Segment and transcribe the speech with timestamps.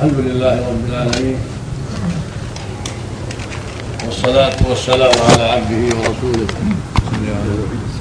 [0.00, 1.38] الحمد لله رب العالمين.
[4.06, 6.48] والصلاة والسلام على عبده ورسوله.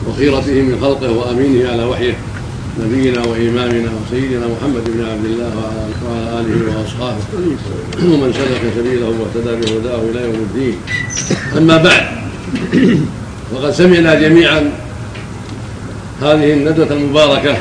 [0.07, 2.15] وخيرته من خلقه وأمينه على وحيه.
[2.79, 5.51] نبينا وإمامنا وسيدنا محمد بن عبد الله
[6.05, 7.23] وعلى آله وأصحابه.
[8.03, 10.75] ومن سلك سبيله واهتدى بهداه إلى يوم الدين.
[11.57, 12.03] أما بعد
[13.53, 14.71] وقد سمعنا جميعا
[16.21, 17.57] هذه الندوة المباركة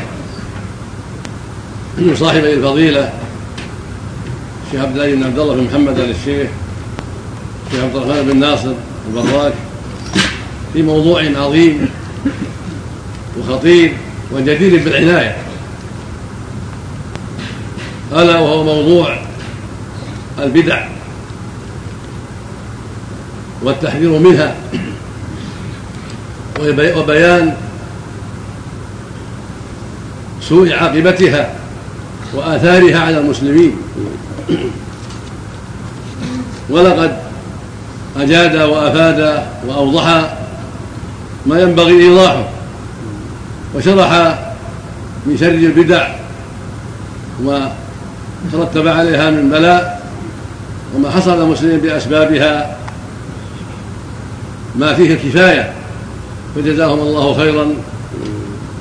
[1.98, 3.12] من صاحبي الفضيلة
[4.69, 6.48] الشيخ عبد العزيز بن عبد الله بن محمد آل الشيخ
[7.66, 8.73] الشيخ عبد الرحمن بن ناصر
[9.09, 9.52] البراك
[10.73, 11.88] في موضوع عظيم
[13.38, 13.93] وخطير
[14.33, 15.37] وجدير بالعناية.
[18.12, 19.19] ألا وهو موضوع
[20.38, 20.88] البدع
[23.62, 24.57] والتحذير منها
[26.96, 27.57] وبيان
[30.41, 31.55] سوء عاقبتها
[32.35, 33.77] وآثارها على المسلمين.
[36.70, 37.16] ولقد
[38.16, 40.35] أجاد وأفاد وأوضح
[41.46, 42.45] ما ينبغي إيضاحه
[43.74, 44.38] وشرح
[45.26, 46.09] من شر البدع
[47.41, 47.73] وما
[48.52, 50.02] ترتب عليها من بلاء
[50.96, 52.76] وما حصل المسلمين بأسبابها
[54.76, 55.73] ما فيه الكفاية
[56.57, 57.66] فجزاهم الله خيرا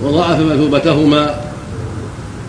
[0.01, 1.46] وضاعف مثوبتهما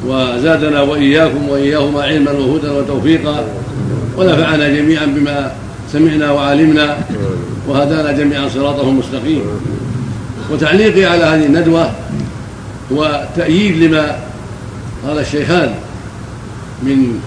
[0.06, 3.44] وزادنا وإياكم وإياهما علما وهدى وتوفيقا.
[4.16, 5.52] ونفعنا جميعا بما
[5.92, 6.96] سمعنا وعلمنا
[7.68, 9.42] وهدانا جميعا صراطه المستقيم.
[10.50, 11.90] وتعليقي على هذه الندوة
[12.92, 14.16] هو تأييد لما
[15.06, 15.74] قال الشيخان
[16.83, 17.20] من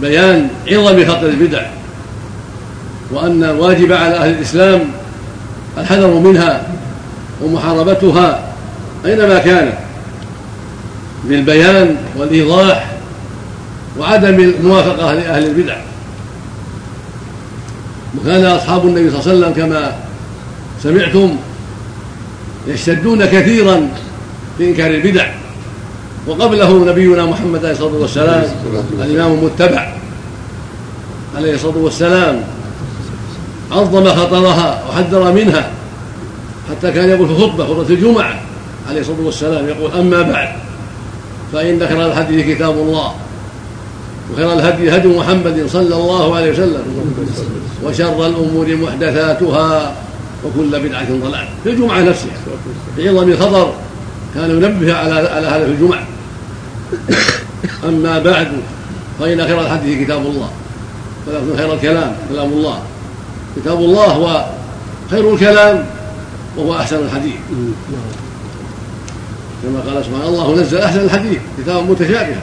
[0.00, 1.62] بيان عظم خطر البدع
[3.10, 4.80] وأن الواجب على أهل الإسلام
[5.78, 6.62] الحذر منها
[7.42, 8.42] ومحاربتها
[9.06, 9.74] أينما كانت.
[11.24, 12.90] بالبيان والإيضاح
[13.98, 15.76] وعدم الموافقة لأهل البدع.
[18.20, 19.92] وكان أصحاب النبي صلى الله عليه وسلم كما
[20.82, 21.36] سمعتم
[22.66, 23.88] يشتدون كثيرا
[24.58, 25.26] في إنكار البدع.
[26.26, 28.44] وقبله نبينا محمد عليه الصلاة والسلام
[29.00, 29.94] الإمام المتبع
[31.36, 32.44] عليه الصلاة والسلام
[33.72, 35.70] عظم خطرها وحذر منها
[36.70, 38.40] حتى كان يقول في خطبة خطبة الجمعة
[38.88, 40.48] عليه الصلاة والسلام يقول أما بعد.
[41.52, 43.14] فإن خير الحديث كتاب الله
[44.32, 46.82] وخير الهدي هدي محمد صلى الله عليه وسلم
[47.84, 49.94] وشر الأمور محدثاتها
[50.44, 52.36] وكل بدعة ضلال في الجمعة نفسها.
[52.96, 53.72] في عظم الخطر
[54.34, 56.06] كان ينبه على على هذا في الجمعة.
[57.84, 58.48] أما بعد
[59.20, 60.50] فإن خير الحديث كتاب الله
[61.26, 62.78] ولكن خير الكلام كلام الله.
[63.56, 64.46] كتاب الله هو
[65.10, 65.86] خير الكلام
[66.56, 67.34] وهو أحسن الحديث.
[69.62, 72.42] كما قال سبحانه الله نزل أحسن الحديث كتابا متشابها.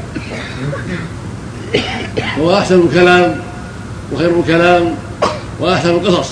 [2.37, 3.41] وهو أحسن الكلام
[4.13, 4.95] وخير الكلام
[5.59, 6.29] وأحسن القصص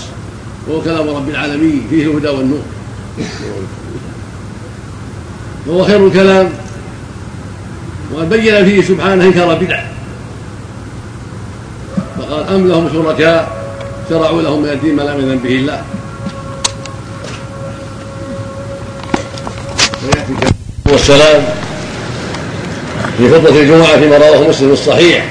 [0.67, 2.61] وهو كلام رب العالمين فيه الهدى والنور.
[5.67, 6.49] وهو خير الكلام
[8.13, 9.83] وقد بين فيه سبحانه انكار البدع
[12.17, 13.65] فقال أم لهم شركاء
[14.09, 15.83] شرعوا لهم من الدين ما لم يذن به الله.
[20.03, 20.54] وياتي
[20.95, 21.43] والسلام
[23.17, 25.25] في خطبة الجمعة فيما رواه مسلم الصحيح.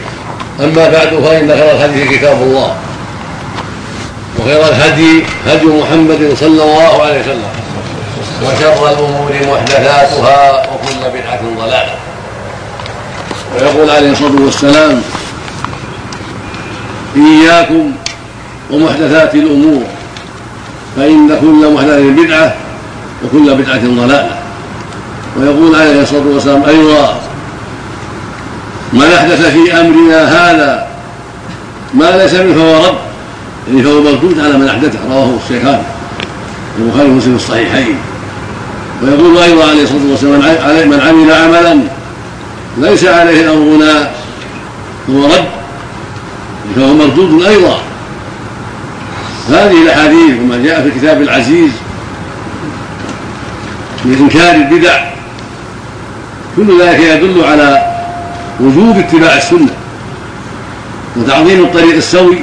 [0.60, 2.74] أما بعد فإن خير الحديث كتاب الله.
[4.38, 7.52] وخير الهدي هدي محمد صلى الله عليه وسلم.
[8.42, 11.94] وشر الأمور محدثاتها وكل بدعة ضلالة.
[13.54, 15.02] ويقول عليه الصلاة والسلام
[17.16, 17.92] إياكم
[18.70, 19.82] ومحدثات الأمور
[20.96, 22.54] فإن كل محدثة بدعة
[23.24, 24.43] وكل بدعة ضلالة.
[25.36, 27.20] ويقول عليه الصلاة والسلام أيضا
[28.92, 30.86] من أحدث في أمرنا هذا
[31.94, 32.94] ما ليس منه فهو رد
[33.68, 35.82] يعني فهو مردود على من أحدثه رواه الشيخان
[36.78, 37.96] البخاري ومسلم الصحيحين.
[39.02, 41.80] ويقول أيضا عليه الصلاة والسلام من عمل عملا
[42.78, 44.10] ليس عليه أمرنا
[45.06, 45.44] فهو رد
[46.76, 47.78] فهو مردود أيضا.
[49.48, 51.70] هذه الأحاديث وما جاء في الكتاب العزيز
[54.04, 55.13] من إنكار البدع
[56.56, 57.94] كل ذلك يدل على
[58.60, 59.74] وجوب اتباع السنة
[61.16, 62.38] وتعظيم الطريق السوي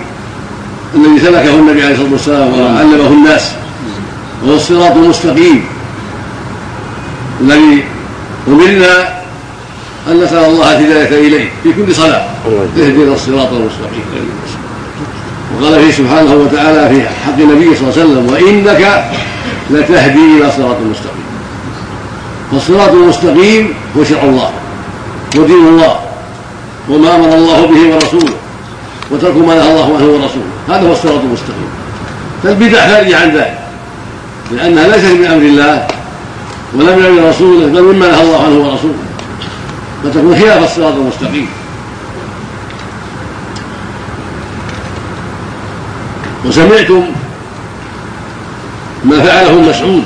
[0.96, 3.52] الذي سلكه النبي عليه الصلاة والسلام وعلمه الناس
[4.44, 5.64] وهو الصراط المستقيم
[7.42, 7.84] الذي
[8.48, 9.22] أمرنا
[10.08, 12.26] أن نسأل الله الهداية إليه في كل صلاة
[12.78, 14.04] اهدنا الصراط المستقيم.
[15.60, 19.04] وقال فيه سبحانه وتعالى في حق النبي صلى الله عليه وسلم وإنك
[19.70, 21.31] لتهدي إلى صراط مستقيم.
[22.52, 24.50] فالصراط المستقيم هو شرع الله
[25.36, 26.00] ودين الله
[26.90, 28.34] وما أمر الله به ورسوله
[29.12, 30.52] وترك ما نهى الله عنه ورسوله.
[30.70, 31.70] هذا هو الصراط المستقيم.
[32.44, 33.60] فالبدع خارجة عن ذلك
[34.52, 35.88] لأنها ليست من أمر الله
[36.76, 38.94] ولم يرد رسوله بل مما نهى الله عنه ورسوله.
[40.04, 41.48] فتكون خلاف الصراط المستقيم.
[46.46, 47.04] وسمعتم
[49.04, 50.04] ما فعله مسعود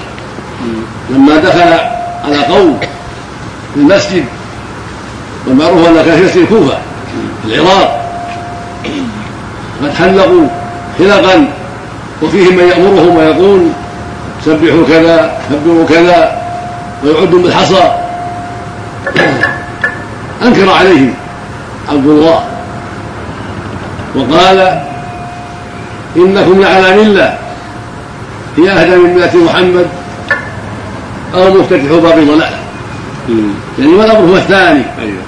[1.09, 1.94] لما دخل
[2.25, 2.79] على قوم
[3.73, 4.25] في المسجد
[5.47, 6.77] والمعروف أن كان في مسجد الكوفة
[7.43, 8.01] في العراق.
[9.83, 10.47] قد حلقوا
[10.99, 11.47] حلقا
[12.21, 13.67] وفيهم من يأمرهم ويقول
[14.45, 16.41] سبحوا كذا كبروا كذا
[17.03, 17.91] ويعد بالحصى.
[20.43, 21.13] أنكر عليهم
[21.89, 22.43] عبد الله
[24.15, 24.81] وقال
[26.17, 27.37] إنكم لعلى ملة
[28.57, 29.87] هي أهدى من ملة محمد.
[31.35, 32.59] أو مفتتح باب ضلاله
[33.79, 34.83] يعني والامر هو الثاني.
[34.99, 35.21] أيوه.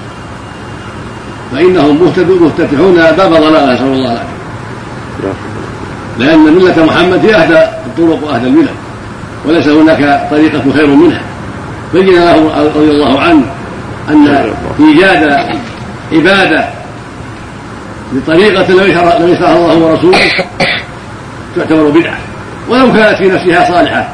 [1.52, 2.12] فإنهم
[2.42, 4.38] مفتتحون باب ضلاله نسأل الله العافية.
[6.20, 8.68] لأن ملة محمد هي اهدى الطرق واهدى الملل.
[9.46, 11.22] وليس هناك طريقة خير منها.
[11.94, 13.44] بين له رضي الله عنه
[14.10, 15.40] أن إيجاد
[16.12, 16.66] عبادة
[18.14, 20.18] بطريقة لم يشرعها الله ورسوله
[21.56, 22.18] تعتبر بدعة.
[22.70, 24.10] ولو كانت في نفسها صالحة.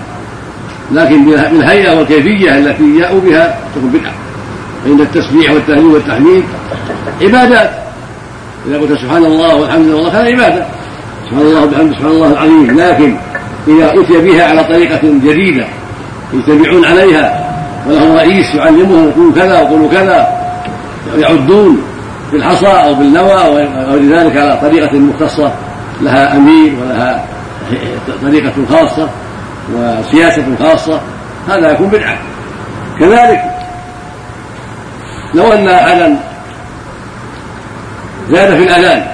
[0.91, 4.13] لكن بالهيئه والكيفية التي جاءوا بها تكون بدعة.
[4.85, 6.43] فإن التسبيح والتهليل والتحميد
[7.21, 7.71] عبادات.
[8.67, 10.65] إذا قلت سبحان الله والحمد لله كان عبادة.
[11.29, 12.79] سبحان الله وبحمده سبحان الله العظيم.
[12.79, 13.15] لكن
[13.67, 15.65] إذا أتي بها على طريقة جديدة
[16.33, 17.53] يتبعون عليها
[17.87, 20.27] ولهم رئيس يعلمهم قولوا كذا وقولوا كذا
[21.17, 21.81] يعدون
[22.31, 23.33] بالحصى أو بالنوى
[23.91, 25.51] أو لذلك على طريقة مختصة
[26.01, 27.25] لها أمير ولها
[28.23, 29.09] طريقة خاصة.
[29.71, 31.01] وسياسة خاصة
[31.49, 32.17] هذا يكون بدعة.
[32.99, 33.41] كذلك
[35.33, 36.19] لو أن أحدا
[38.29, 39.07] زاد في الأذان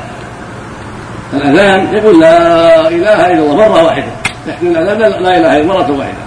[1.33, 4.11] الأذان يقول لا إله إلا الله مرة واحدة.
[4.47, 6.19] يحكي الأذان لا إله إلا مرة واحدة.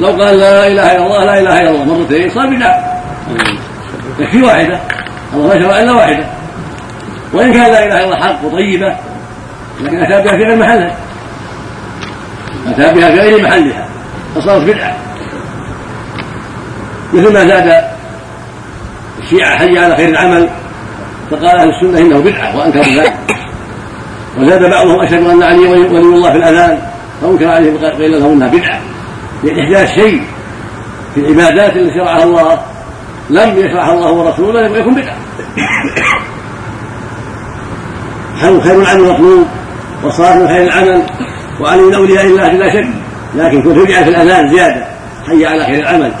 [0.00, 3.02] لو قال لا إله إلا الله لا إله إلا الله مرتين صار بدعة.
[4.18, 4.80] يكفي واحدة.
[5.34, 6.24] الله ما شرع إلا واحدة.
[7.32, 8.96] وإن كان لا إله إلا الله حق وطيبة
[9.80, 10.96] لكن اتى بها في غير محلها
[12.68, 13.88] اتى بها في غير محلها.
[14.34, 14.96] فصارت بدعة.
[17.12, 17.84] مثل ما زاد
[19.18, 20.48] الشيعة حي على خير العمل؟
[21.30, 23.14] فقال أهل السنة إنه بدعة وأنكروا ذلك.
[24.38, 26.78] وزاد بعضهم أشهد أن علي ولي الله في الأذان
[27.22, 28.80] فأنكر عليه قيل له إنها بدعة.
[29.44, 30.22] لاحداث شيء
[31.14, 32.58] في العبادات التي شرعها الله
[33.30, 35.16] لم يشرعها الله ورسوله لم يكن بدعة.
[38.40, 39.46] خير العمل مطلوب؟
[40.04, 41.02] وصار من خير العمل؟
[41.60, 42.88] وعلي من أولياء الله بلا شك.
[43.34, 44.84] لكن كنت بدعه في الأذان زيادة
[45.28, 46.12] حي على خير العمل.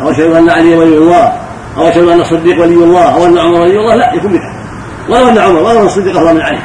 [0.00, 1.32] أو أشهد أن علي ولي الله
[1.76, 4.54] أو أشهد أن الصديق ولي الله أو أن عمر ولي الله لا يكون بدعه
[5.08, 6.58] ولو أن عمر ولو أن الصديق أفضل من علي.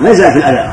[0.00, 0.70] ليس في الأذان.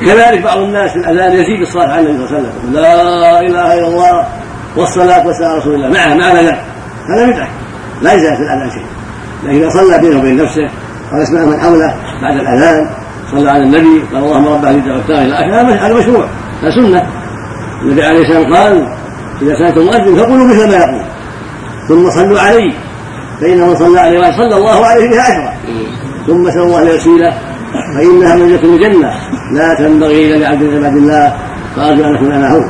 [0.00, 2.72] كذلك بعض الناس في الأذان يزيد الصلاة على النبي صلى الله عليه وسلم.
[2.72, 4.26] لا إله إلا الله
[4.76, 5.88] والصلاة والسلام على رسول الله.
[5.88, 6.58] معه مع الاذان
[7.08, 7.48] هذا بدعة.
[8.02, 8.84] لا يزال في الأذان شيء.
[9.44, 10.68] لكن إذا صلى بينه وبين نفسه
[11.12, 12.90] قال اسمع من حوله بعد الأذان
[13.32, 16.28] صلى على النبي قال اللهم رب هذه الدعوه إلى اخره هذا مشروع
[16.62, 17.06] هذا سنة.
[17.82, 18.86] النبي عليه السلام قال
[19.42, 21.02] إذا سمعتم المؤذن فقولوا مثل ما يقول.
[21.88, 22.72] ثم صلوا عليه.
[23.40, 25.52] فان من صلى عليه صلى الله عليه بها عشرا
[26.26, 27.32] ثم سأل الله الوسيلة
[27.94, 29.10] فإنها منزلة الجنة
[29.52, 31.36] لا تنبغي إلا لعبد من عباد الله
[31.76, 32.64] فأرجو أن أكون أنا هو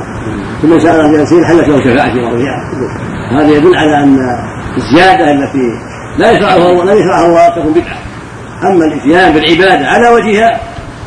[0.63, 2.71] ثم سأل الله الوسيلة حلت له شفاعتي ورويها
[3.31, 4.19] هذا يدل على أن
[4.77, 5.79] الزيادة التي
[6.19, 7.99] لا يشرعها الله لا يشرعها الله تكون بدعة.
[8.67, 10.61] أما الإتيان بالعبادة على وجهها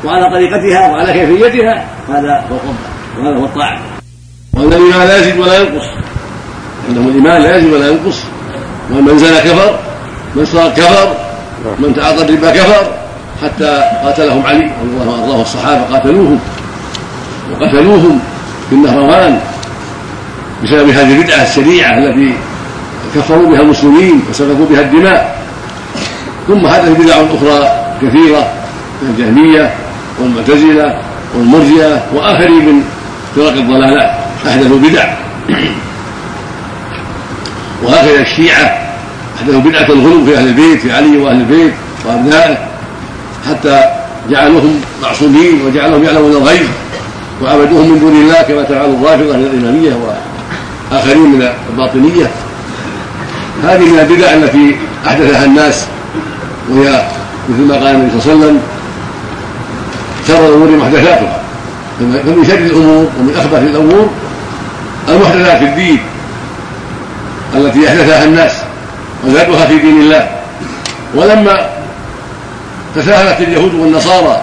[0.05, 2.77] وعلى طريقتها وعلى كيفيتها هذا هو القربة
[3.19, 3.79] وهذا هو الطاعة.
[4.53, 5.85] وأن الإيمان لا يزيد ولا ينقص.
[6.89, 8.23] عندهم الإيمان لا يزيد ولا ينقص.
[8.91, 9.79] ومن زنى كفر
[10.35, 11.15] من صار كفر
[11.79, 12.91] من تعاطى الربا كفر
[13.43, 16.39] حتى قاتلهم علي رضي الله عنه والصحابة قاتلوهم.
[17.51, 18.19] وقتلوهم
[18.69, 19.39] في النهروان
[20.63, 22.33] بسبب هذه البدعة السريعة التي
[23.15, 25.36] كفروا بها المسلمين وسفكوا بها الدماء.
[26.47, 28.51] ثم حدث بدع أخرى كثيرة
[29.01, 29.73] من الجهمية
[30.19, 31.01] والمعتزلة
[31.35, 32.83] والمرجئة واخرين من
[33.35, 34.11] فرق الضلالات
[34.47, 35.13] أحدثوا بدع.
[37.83, 38.87] وهكذا الشيعة
[39.37, 41.73] أحدثوا بدعة الغلو في أهل البيت في علي وأهل البيت
[42.05, 42.57] وأبنائه
[43.49, 43.83] حتى
[44.29, 46.67] جعلوهم معصومين وجعلهم يعلمون الغيب
[47.43, 49.93] وعبدوهم من دون الله كما تفعل الرافضة من الإمامية
[50.91, 52.31] وآخرين من الباطنية.
[53.63, 54.75] هذه من البدع التي
[55.07, 55.87] أحدثها الناس
[56.69, 57.07] وهي
[57.49, 58.61] مثل ما قال النبي صلى الله عليه وسلم
[60.27, 61.39] شر الأمور محدثاتها.
[61.99, 64.09] فمن شر الأمور ومن أخبث الأمور
[65.09, 65.99] المحدثات في الدين
[67.55, 68.51] التي أحدثها الناس
[69.25, 70.29] وزادها في دين الله.
[71.15, 71.69] ولما
[72.95, 74.41] تساهلت اليهود والنصارى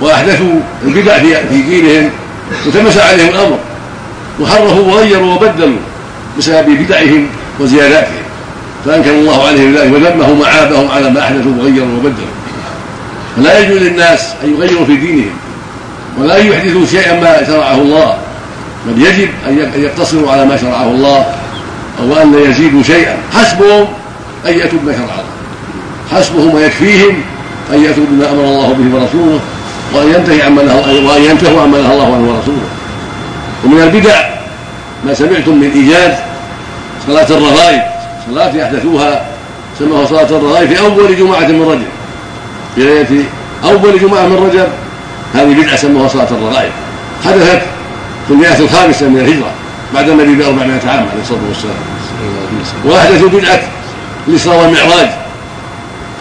[0.00, 2.10] وأحدثوا البدع في دينهم
[2.66, 3.58] وتمس عليهم الأمر
[4.40, 5.78] وحرفوا وغيروا وبدلوا
[6.38, 7.26] بسبب بدعهم
[7.60, 8.25] وزياداتهم.
[8.86, 12.34] فأنكر الله عليهم ذلك وذمهم وعابهم على ما أحدثوا وغيروا وبدلوا.
[13.36, 15.36] فلا يجوز للناس أن يغيروا في دينهم
[16.18, 18.14] ولا ان يحدثوا شيئا ما شرعه الله
[18.86, 21.26] بل يجب أن يقتصروا على ما شرعه الله
[22.00, 23.16] أو أن لا يزيدوا شيئا.
[23.34, 23.86] حسبهم
[24.46, 26.20] أن يأتوا بما شرع الله.
[26.20, 27.22] حسبهم ويكفيهم
[27.72, 29.40] أن يأتوا بما أمر الله به ورسوله
[29.94, 30.62] وأن ينتهي عما
[31.06, 32.68] وأن ينتهوا عما نهى الله عنه ورسوله.
[33.64, 34.28] ومن البدع
[35.06, 36.16] ما سمعتم من ايجاد
[37.06, 37.95] صلاة الرغائب.
[38.30, 39.26] صلاه يحدثوها
[39.78, 41.86] سموها صلاة الرغائب في أول جمعة من رجب.
[42.74, 43.24] في ليله
[43.64, 44.68] أول جمعة من رجب
[45.34, 46.72] هذه بدعة سموها صلاة الرغائب.
[47.24, 47.62] حدثت
[48.26, 49.50] في المئة الخامسة من الهجرة
[49.94, 51.76] بعد النبي ب 400 عام عليه الصلاة والسلام.
[52.84, 53.60] وأحدثوا بدعة
[54.28, 55.08] الإسراء والمعراج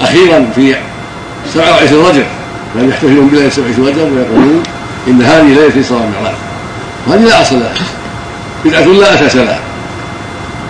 [0.02, 0.76] أخيرا في
[1.54, 2.26] 27 رجب.
[2.76, 4.64] لم يحتفلون بليلة 27 رجب ويقولون
[5.08, 6.36] إن هذه ليلة الإسراء والمعراج.
[7.08, 7.74] وهذه لا أصل لها.
[8.66, 9.60] بدعة لا أساس لها.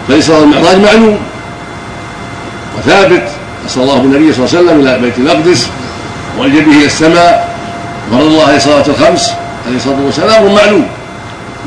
[0.08, 1.18] فالإسراء والمعراج معلوم.
[2.78, 3.24] وثابت
[3.64, 5.68] أرسل الله بالنبي صلى الله عليه وسلم إلى بيت المقدس
[6.38, 7.56] وأجى به إلى السماء
[8.12, 9.34] فرض الله عليه الصلاة الخمس
[9.68, 10.88] عليه الصلاة والسلام معلوم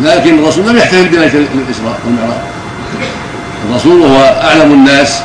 [0.00, 2.40] لكن الرسول لم يحتفل بليله الإسراء والمعراج.
[3.70, 5.20] الرسول هو أعلم الناس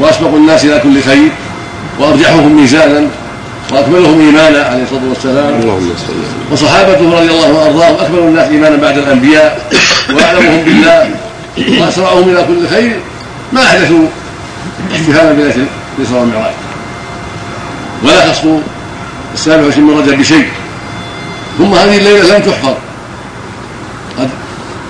[0.00, 1.28] وأسبق الناس إلى كل خير
[1.98, 3.06] وأرجحهم ميزانا
[3.72, 5.60] وأكملهم إيمانا عليه الصلاة والسلام.
[5.60, 5.90] اللهم
[6.52, 9.70] وصحابته رضي الله عنهم وأرضاهم أكمل الناس إيمانا بعد الأنبياء
[10.14, 11.10] وأعلمهم بالله.
[11.58, 13.00] وأسرعهم إلى كل خير
[13.52, 14.06] ما أحدثوا
[14.92, 15.66] احتفالا بليله
[15.98, 16.54] الاسراء والمعراج
[18.04, 18.60] ولا خصوا
[19.34, 20.48] السابع والعشرين من رجب بشيء.
[21.58, 22.74] ثم هذه الليلة لم تحفظ.
[24.18, 24.28] قد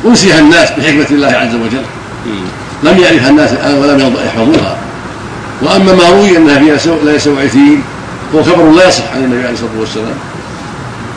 [0.07, 1.83] أنسيها الناس بحكمة الله عز وجل.
[2.83, 4.77] لم يعرفها الناس الآن ولم يحفظوها.
[5.63, 7.83] وأما ما روي أنها فيها ليله سبعين
[8.35, 10.17] هو خبر لا يصح عن النبي عليه الصلاة والسلام.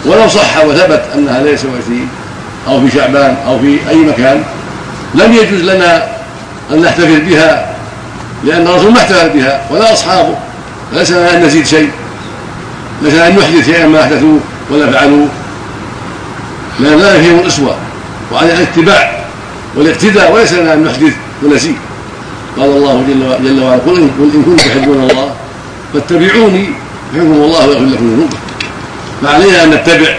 [0.06, 2.08] ولو صح وثبت أنها ليله سبعين
[2.68, 4.44] أو في شعبان أو في أي مكان
[5.18, 6.08] لم يجوز لنا
[6.72, 7.76] أن نحتفل بها
[8.44, 10.36] لأن الرسول ما احتفل بها ولا أصحابه
[10.94, 11.92] ليس لنا أن نزيد شيء
[13.02, 14.40] ليس لنا أن نحدث شيئا ما أحدثوه
[14.72, 15.28] ولا فعلوه.
[16.80, 17.76] لأن لا فيهم الأسوة
[18.32, 19.26] وعلى الاتباع
[19.76, 21.78] والاقتداء وليس لنا أن نحدث ونسيء.
[22.58, 25.32] قال الله جل, جل وعلا قل إن, كنتم تحبون الله
[25.94, 26.70] فاتبعوني
[27.14, 28.38] يحبكم الله ويغفر لكم ذنوبكم.
[29.24, 30.18] فعلينا أن نتبع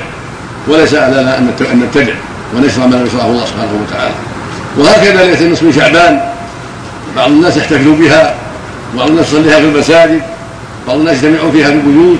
[0.69, 1.51] وليس علينا أن
[1.91, 2.15] نتبع
[2.57, 4.15] ونشرع ما يشرعه الله سبحانه وتعالى.
[4.77, 6.21] وهكذا ليله من شعبان.
[7.17, 8.35] بعض الناس يحتفلوا بها
[8.97, 10.23] بعض الناس يصليها في المساجد
[10.89, 12.19] بعض الناس يجتمعون فيها في البيوت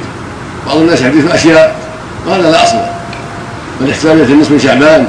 [0.67, 1.77] بعض الناس يحدثوا أشياء.
[2.27, 2.77] وهذا لا أصل.
[3.81, 5.09] له ليله النصف من شعبان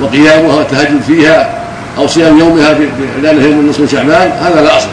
[0.00, 1.60] وقيامها والتهجد فيها
[1.98, 4.88] أو صيام يومها باعلانه يوم من شعبان هذا لا أصل.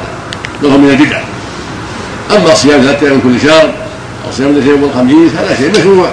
[0.63, 1.19] له هو من البدع.
[2.35, 3.69] أما صيام ثلاثة أيام كل شهر
[4.25, 6.07] أو صيام ثلاثة يوم الخميس هذا شيء مشروع.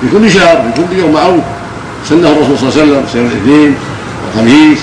[0.00, 1.44] في كل شهر في كل يوم معروف.
[2.08, 3.74] سنة الرسول صلى الله عليه وسلم صيام الاثنين
[4.26, 4.78] والخميس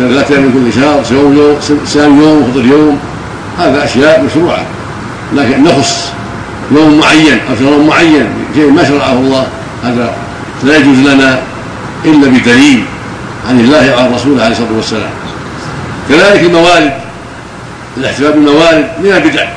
[0.00, 2.98] أيام من كل شهر صيام يوم صيام يوم وفطر يوم.
[3.58, 4.62] هذا أشياء مشروعة.
[5.36, 6.12] لكن نخص
[6.72, 9.46] يوم معين أو شهر معين شيء ما شرعه الله
[9.84, 10.14] هذا
[10.64, 11.38] لا يجوز لنا
[12.04, 12.84] إلا بدليل
[13.48, 15.10] عن الله وعن رسوله عليه الصلاة والسلام.
[16.08, 16.92] كذلك الموالد
[17.96, 19.48] الاحتفال بالموالد من البدع.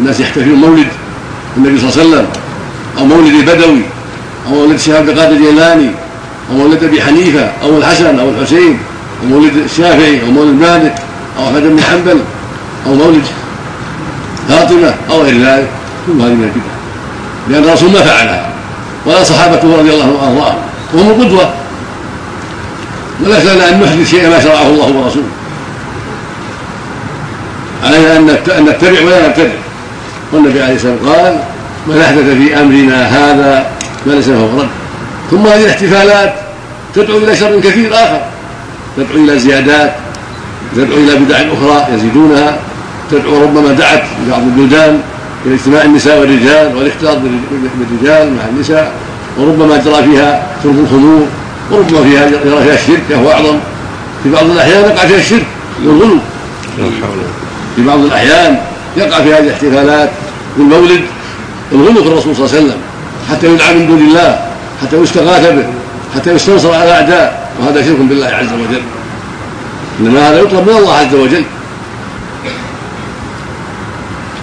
[0.00, 0.88] الناس يحتفلون مولد
[1.56, 2.26] النبي صلى الله عليه وسلم
[2.98, 3.82] أو مولد البدوي
[4.46, 5.90] أو مولد عبد القادر الجيلاني
[6.50, 8.78] أو مولد أبي حنيفة أو الحسن أو الحسين
[9.22, 10.94] أو مولد الشافعي أو مولد مالك
[11.38, 12.20] أو أحمد بن حنبل
[12.86, 13.22] أو مولد
[14.48, 15.68] فاطمة أو غير ذلك.
[16.06, 16.68] كل هذه من البدع
[17.48, 18.50] لأن الرسول ما فعلها.
[19.06, 20.58] ولا صحابته رضي الله عنهم وأرضاهم.
[20.94, 21.50] وهم القدوه
[23.24, 25.26] وليس لنا أن نحدث شيئا ما شرعه الله ورسوله.
[27.84, 28.16] علينا
[28.58, 29.50] أن نتبع ولا نبتدع
[30.32, 31.38] والنبي عليه الصلاة والسلام قال
[31.86, 33.66] من أحدث في أمرنا هذا
[34.06, 34.68] ما ليس فهو رد.
[35.30, 36.34] ثم هذه الاحتفالات
[36.94, 38.20] تدعو إلى شر كثير آخر.
[38.96, 39.92] تدعو إلى زيادات
[40.76, 42.58] تدعو إلى بدع أخرى يزيدونها.
[43.10, 45.00] تدعو ربما دعت بعض البلدان
[45.46, 47.16] إلى اجتماع النساء والرجال والاختلاط
[47.78, 48.92] بالرجال مع النساء
[49.38, 51.26] وربما جرى فيها شرب الخمور
[51.70, 53.58] وربما فيها جرى فيها الشرك وهو أعظم.
[54.22, 55.46] في بعض الأحيان يقع فيها الشرك
[55.84, 56.18] والغلو
[57.76, 58.58] في بعض الأحيان
[58.96, 60.10] يقع في هذه الاحتفالات
[60.56, 61.00] بالمولد
[61.72, 62.80] الغلو في الرسول صلى الله عليه وسلم
[63.30, 64.47] حتى يدعى من دون الله.
[64.82, 65.66] حتى يستغاث به
[66.14, 67.48] حتى يستنصر على الأعداء.
[67.60, 68.82] وهذا شرك بالله عز وجل.
[70.00, 71.44] إنما هذا يطلب من الله عز وجل.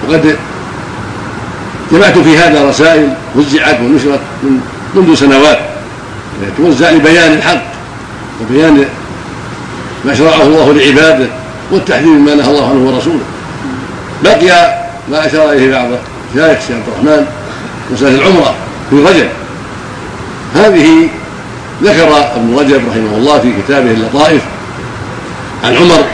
[0.10, 0.36] وقد
[1.92, 4.60] جمعت في هذا رسائل وزعت ونشرت من
[4.96, 5.60] منذ سنوات.
[6.58, 7.64] توزع لبيان الحق
[8.42, 8.86] وبيان
[10.06, 11.28] ما شرعه الله لعباده
[11.72, 13.24] والتحذير مما نهى الله عنه ورسوله.
[14.24, 14.76] بقي
[15.12, 15.88] ما أشار إليه بعض
[16.36, 17.26] الشيخ عبد الرحمن
[17.94, 18.56] مسألة العمرة
[18.90, 19.30] في رجب.
[20.56, 21.10] هذه
[21.84, 24.42] ذكر ابن رجب رحمه الله في كتابه اللطائف
[25.64, 26.06] عن عمر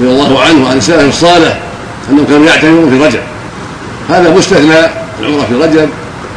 [0.00, 1.58] رضي الله عنه وعن السلف الصالح
[2.10, 3.20] أنهم كانوا يعتمرون في رجب.
[4.10, 4.74] هذا مستثنى
[5.20, 5.88] العمره في رجب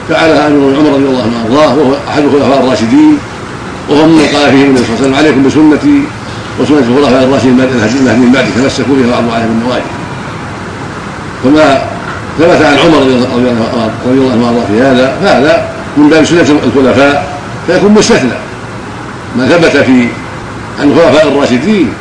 [0.10, 3.18] فعلها امير عمر رضي الله عنه وارضاه وهو أحد الخلفاء الراشدين
[3.90, 6.04] وهو من قال فيه النبي صلى الله عليه وسلم عليكم بسنتي
[6.60, 9.86] وسنة الخلفاء الراشدين المهديين من بعد تمسكوا بها وعضوا عليها بالنواجذ
[11.44, 11.82] فما
[12.40, 12.98] ثبت عن عمر
[14.06, 17.38] رضي الله عنه في هذا فهذا من باب سنة الخلفاء
[17.68, 18.38] فيكون مستثنى.
[19.38, 20.08] ما ثبت في
[20.80, 21.94] عن الخلفاء الراشدين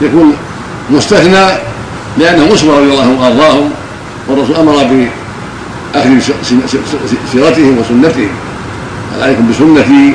[0.00, 0.36] يكون
[0.90, 1.46] مستثنى
[2.18, 3.70] لأنه اسمى رضي الله عنهم وأرضاهم
[4.28, 6.10] والرسول أمر بأخذ
[7.32, 8.30] سيرتهم وسنتهم.
[9.22, 10.14] عليكم بسنتي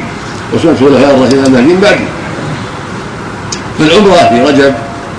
[0.54, 2.06] وسنة الخلفاء الراشدين المهديين بعدي.
[3.80, 4.74] فالعمرة في رجب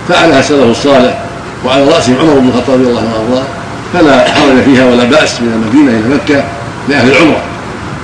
[0.09, 1.19] فعلها السلف الصالح
[1.65, 3.45] وعلى راسهم عمر بن الخطاب رضي الله عنه
[3.93, 6.45] فلا حرج فيها ولا بأس من المدينة إلى مكة
[6.89, 7.43] لأهل العمرة.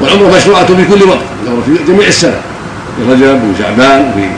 [0.00, 1.18] والعمره مشروعة في كل وقت.
[1.66, 2.40] في جميع السنة.
[2.96, 4.28] في رجب وشعبان وفي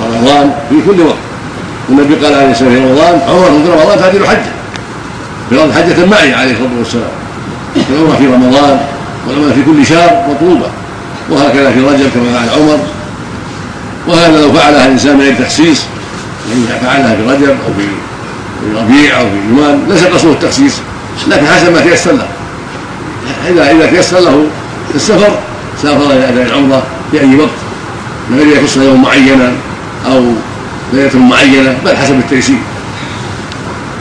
[0.00, 1.16] رمضان في كل وقت.
[1.88, 4.52] والنبي قال عليه الصلاة والسلام في رمضان عمره في رمضان تعديل حجه
[5.50, 7.10] في رمضان حجة معي عليه الصلاة والسلام.
[7.90, 8.80] العمره في رمضان
[9.26, 10.66] والعمره في كل شهر مطلوبة.
[11.30, 12.78] وهكذا في رجب كما فعل عمر.
[14.08, 15.82] وهذا لو فعلها الإنسان من غير تخصيص
[16.50, 17.86] يعني فعلها في رجب أو في
[18.60, 20.74] في ربيع أو في جمال ليس قصده التخصيص.
[21.28, 22.26] لكن حسب ما تيسر له.
[23.48, 24.46] اذا إذا تيسر له في
[24.94, 25.38] السفر
[25.82, 27.48] سافر إلى أداء العمرة في أي وقت.
[28.30, 29.52] من غير يخص يوم معينا
[30.06, 30.22] أو
[30.92, 32.58] ليلة معينة بل حسب التيسير.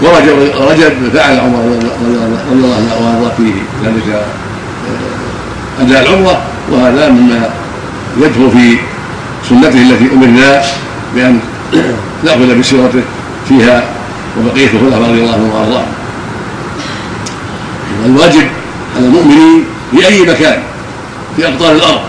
[0.01, 0.37] ورجب
[0.69, 3.53] رجب فعل عمر رضي الله عنه وارضاه فيه
[3.85, 6.41] ذلك آه، أداء العمرة.
[6.71, 7.49] وهذا مما
[8.17, 8.77] يدخل في
[9.49, 10.61] سنته التي أمرنا
[11.15, 11.39] بأن
[12.25, 13.01] نأخذ بسيرته
[13.49, 13.83] فيها
[14.39, 15.87] وبقية الخلفاء رضي الله عنهم وأرضاهم.
[18.03, 18.47] والواجب
[18.95, 20.68] على المؤمنين في أي مكان
[21.39, 22.01] في اقطار الأرض.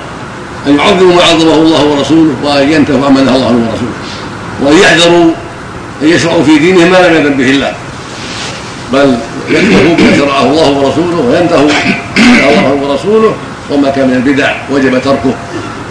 [0.67, 3.97] أن يعظموا ما عظمه الله ورسوله وأن ينتهوا عما نهى الله عنه ورسوله.
[4.63, 5.31] وأن يحذروا
[6.03, 7.73] أن يشرعوا في دينهم ما لم يذن به الله.
[8.93, 9.17] بل
[9.49, 11.69] يكتفوا بما شرعه الله ورسوله وينتهوا
[12.17, 13.35] ما الله ورسوله
[13.71, 15.35] وما كان من البدع وجب تركه.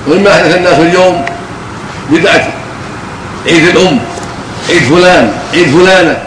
[0.08, 1.26] ومما أحدث الناس اليوم
[2.12, 2.48] بدعة
[3.48, 4.00] عيد الأم
[4.70, 6.18] عيد فلان عيد فلانة.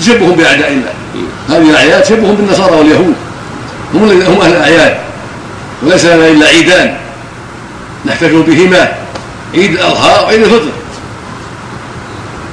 [0.00, 0.92] تشبه بأعداء الله.
[1.48, 3.14] هذه الأعياد تشبه بالنصارى واليهود.
[3.94, 4.96] هم هم أهل الأعياد.
[5.82, 6.96] وليس لنا إلا عيدان.
[8.06, 8.92] نحتفل بهما.
[9.54, 10.72] عيد الأضحى وعيد الفطر.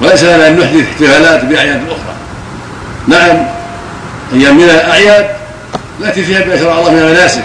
[0.02, 2.16] وليس لنا أن نحدث احتفالات بأعياد أخرى.
[3.08, 3.46] نعم
[4.34, 5.28] أيام من الأعياد
[6.02, 7.44] التي فيها ما شرع الله من المناسك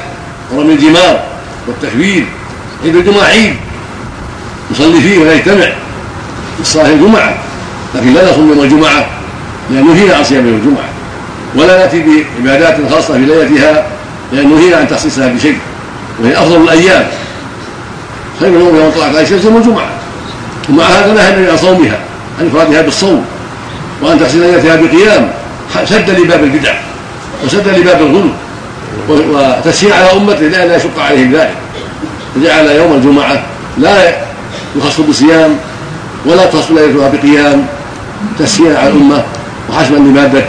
[0.52, 1.22] ورمي الجمار
[1.66, 2.26] والتكبير
[2.84, 3.56] عيد الجمعة عيد.
[4.70, 5.72] نصلي فيه ونجتمع
[6.58, 7.34] في صلاة الجمعة.
[7.94, 9.06] لكن لا نصوم يوم الجمعة
[9.70, 10.88] لأن نهينا عن صيام يوم الجمعة.
[11.54, 13.86] ولا نأتي بعبادات خاصة في ليلتها
[14.32, 15.58] لأن نهينا عن تخصيصها بشيء.
[16.22, 17.06] وهي أفضل الأيام.
[18.40, 19.90] خير يوم يوم طلعت عليه الشمس يوم الجمعة.
[20.68, 21.98] ومع هذا نهى عن صومها
[22.40, 23.24] عن افرادها بالصوم
[24.02, 25.30] وأن تحسن ليلتها بقيام.
[25.84, 26.74] سد لباب البدع
[27.44, 28.30] وسد لباب الغلو
[29.08, 31.54] وتسهيل على أمته لئلا يشق عليهم ذلك.
[32.34, 33.42] فجعل يوم الجمعة
[33.78, 34.12] لا
[34.76, 35.56] يخص بصيام
[36.26, 37.66] ولا تصل ليلتها بقيام.
[38.38, 39.22] تسهيلا على الأمة
[39.70, 40.44] وحسما لماده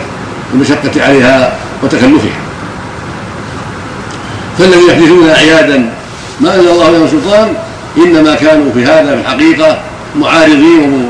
[0.53, 1.53] المشقه عليها
[1.83, 2.48] وتكلفها.
[4.59, 5.89] فالذين يحدثون اعيادا
[6.41, 7.53] ما أنزل الله لهم سلطان
[7.97, 9.77] إنما كانوا في هذا في الحقيقة
[10.15, 11.09] معارضين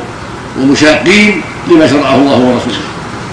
[0.62, 2.80] ومشاقين لما شرعه الله ورسوله.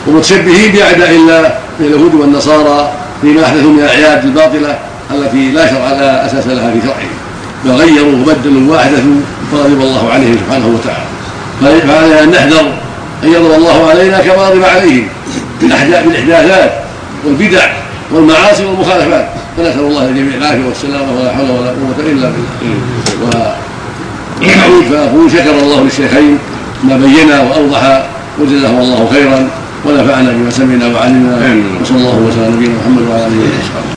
[0.07, 4.79] ومتشبهين بأعداء الله من اليهود والنصارى فيما أحدثوا من الاعياد الباطلة
[5.11, 7.11] التي لا شرع لا أساس لها في شرعهم
[7.65, 9.21] فغيروا وبدلوا واحدثوا
[9.53, 11.17] فغضب الله عليهم سبحانه وتعالى.
[11.61, 12.73] فعلينا أن نحذر
[13.25, 15.09] أن يضرب الله علينا كما غضب عليهم
[15.61, 16.73] بالاحداثات
[17.25, 17.67] والبدع
[18.13, 19.29] والمعاصي والمخالفات.
[19.57, 23.55] فنسال الله للجميع العافية والسلامة ولا حول ولا قوة إلا بالله.
[24.41, 26.39] واعود فاقول شكر الله للشيخين
[26.85, 28.07] ما بينا وأوضح
[28.41, 29.49] وجزاهم الله خيرا
[29.85, 31.35] ونفعنا بما سمعنا وعلمنا.
[31.83, 33.93] وصلى الله وسلم على نبينا محمد وعلى آله وصحبه.